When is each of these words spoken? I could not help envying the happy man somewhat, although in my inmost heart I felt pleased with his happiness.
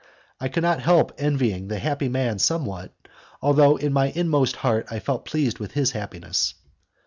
I 0.39 0.47
could 0.47 0.63
not 0.63 0.79
help 0.81 1.11
envying 1.19 1.67
the 1.67 1.77
happy 1.77 2.09
man 2.09 2.39
somewhat, 2.39 2.91
although 3.39 3.75
in 3.75 3.93
my 3.93 4.07
inmost 4.09 4.55
heart 4.55 4.87
I 4.89 4.97
felt 4.97 5.25
pleased 5.25 5.59
with 5.59 5.73
his 5.73 5.91
happiness. 5.91 6.55